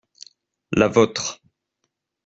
[0.71, 1.43] La vôtre.